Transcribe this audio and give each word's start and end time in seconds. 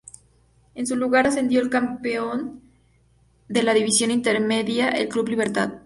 En 0.73 0.87
su 0.87 0.95
lugar, 0.95 1.27
ascendió 1.27 1.61
el 1.61 1.69
campeón 1.69 2.59
de 3.47 3.61
la 3.61 3.75
División 3.75 4.09
Intermedia, 4.09 4.89
el 4.89 5.07
Club 5.09 5.27
Libertad. 5.29 5.73